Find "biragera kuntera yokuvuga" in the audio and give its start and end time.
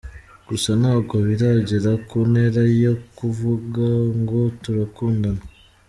1.27-3.85